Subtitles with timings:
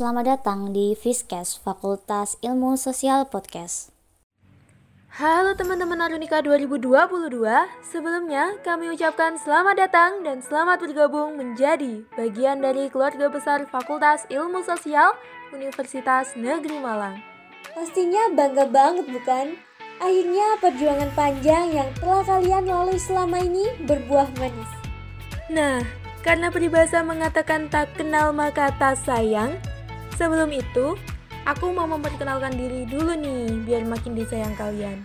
[0.00, 3.92] selamat datang di Fiskes Fakultas Ilmu Sosial Podcast.
[5.20, 7.28] Halo teman-teman Arunika 2022,
[7.84, 14.64] sebelumnya kami ucapkan selamat datang dan selamat bergabung menjadi bagian dari keluarga besar Fakultas Ilmu
[14.64, 15.12] Sosial
[15.52, 17.20] Universitas Negeri Malang.
[17.76, 19.52] Pastinya bangga banget bukan?
[20.00, 24.72] Akhirnya perjuangan panjang yang telah kalian lalui selama ini berbuah manis.
[25.52, 25.84] Nah,
[26.24, 29.60] karena peribahasa mengatakan tak kenal maka tak sayang,
[30.16, 30.96] Sebelum itu,
[31.46, 35.02] aku mau memperkenalkan diri dulu nih, biar makin disayang kalian.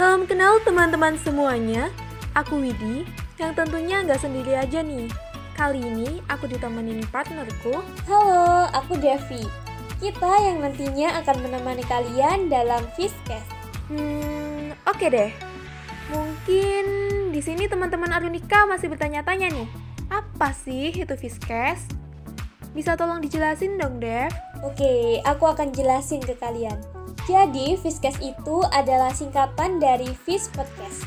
[0.00, 1.92] Salam kenal teman-teman semuanya,
[2.34, 3.06] aku Widi,
[3.38, 5.06] yang tentunya nggak sendiri aja nih.
[5.52, 7.84] Kali ini aku ditemenin partnerku.
[8.08, 9.44] Halo, aku Devi.
[10.02, 13.46] Kita yang nantinya akan menemani kalian dalam Fiskes.
[13.86, 15.30] Hmm, oke okay deh.
[16.10, 16.84] Mungkin
[17.30, 19.68] di sini teman-teman Arunika masih bertanya-tanya nih,
[20.10, 22.01] apa sih itu Fiskes?
[22.72, 24.32] Bisa tolong dijelasin dong, Dev?
[24.64, 26.80] Oke, aku akan jelasin ke kalian.
[27.28, 31.04] Jadi, Fiskes itu adalah singkatan dari Fish Podcast,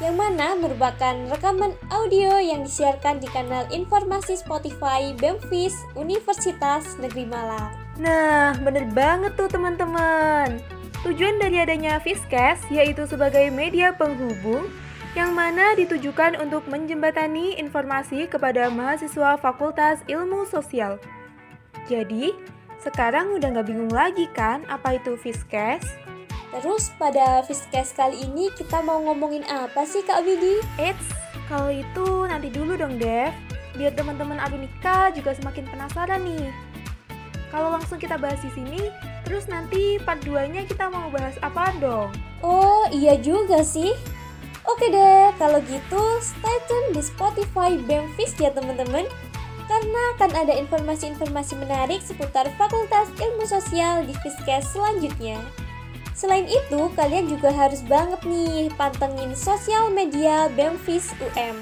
[0.00, 7.76] yang mana merupakan rekaman audio yang disiarkan di kanal informasi Spotify BEMFIS Universitas Negeri Malang.
[8.00, 10.58] Nah, bener banget tuh teman-teman.
[11.04, 14.70] Tujuan dari adanya Fiskes yaitu sebagai media penghubung
[15.12, 20.96] yang mana ditujukan untuk menjembatani informasi kepada mahasiswa Fakultas Ilmu Sosial.
[21.84, 22.32] Jadi,
[22.80, 25.84] sekarang udah nggak bingung lagi kan apa itu Fiskes?
[26.52, 30.64] Terus pada Fiskes kali ini kita mau ngomongin apa sih Kak Widi?
[30.80, 31.12] Eits,
[31.48, 33.32] kalau itu nanti dulu dong Dev.
[33.72, 36.52] Biar teman-teman Adunika juga semakin penasaran nih.
[37.48, 38.88] Kalau langsung kita bahas di sini,
[39.24, 42.12] terus nanti part 2-nya kita mau bahas apa dong?
[42.44, 43.92] Oh iya juga sih.
[44.62, 49.06] Oke deh, kalau gitu stay tune di Spotify BEMFIS ya teman-teman
[49.66, 55.42] karena akan ada informasi-informasi menarik seputar Fakultas Ilmu Sosial di Fiskes selanjutnya.
[56.14, 61.56] Selain itu, kalian juga harus banget nih pantengin sosial media BEMFIS UM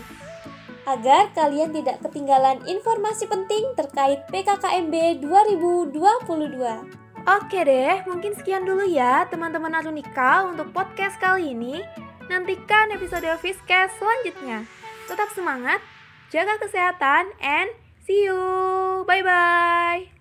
[0.88, 6.99] agar kalian tidak ketinggalan informasi penting terkait PKKMB 2022.
[7.28, 11.84] Oke deh, mungkin sekian dulu ya teman-teman Arunika untuk podcast kali ini.
[12.32, 14.64] Nantikan episode Fiskes selanjutnya.
[15.10, 15.82] Tetap semangat,
[16.30, 17.68] jaga kesehatan, and
[18.10, 19.04] See you.
[19.06, 20.19] Bye bye.